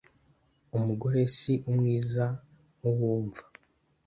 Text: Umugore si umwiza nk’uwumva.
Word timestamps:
Umugore 0.77 1.21
si 1.35 1.53
umwiza 1.69 2.25
nk’uwumva. 2.77 3.41